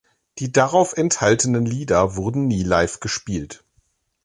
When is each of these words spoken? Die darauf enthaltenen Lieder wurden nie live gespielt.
Die 0.39 0.51
darauf 0.51 0.93
enthaltenen 0.97 1.63
Lieder 1.63 2.15
wurden 2.15 2.47
nie 2.47 2.63
live 2.63 3.01
gespielt. 3.01 3.63